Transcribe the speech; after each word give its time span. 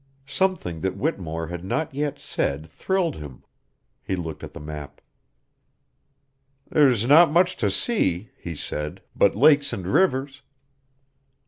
Something 0.25 0.81
that 0.81 0.97
Whittemore 0.97 1.49
had 1.49 1.63
not 1.63 1.93
yet 1.93 2.17
said 2.17 2.67
thrilled 2.71 3.17
him. 3.17 3.43
He 4.01 4.15
looked 4.15 4.43
at 4.43 4.53
the 4.53 4.59
map. 4.59 4.99
"There's 6.71 7.05
not 7.05 7.29
much 7.29 7.55
to 7.57 7.69
see," 7.69 8.31
he 8.39 8.55
said, 8.55 9.03
"but 9.15 9.35
lakes 9.35 9.71
and 9.71 9.85
rivers." 9.85 10.41